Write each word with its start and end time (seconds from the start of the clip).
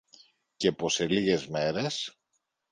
και 0.55 0.71
πως 0.71 0.93
σε 0.93 1.07
λίγες 1.07 1.47
μέρες 1.47 2.17